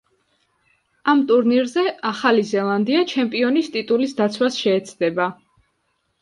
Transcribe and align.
ამ 1.11 1.19
ტურნირზე 1.31 1.83
ახალი 2.11 2.45
ზელანდია 2.53 3.03
ჩემპიონის 3.13 3.71
ტიტულის 3.77 4.17
დაცვას 4.23 4.59
შეეცდება. 4.65 5.29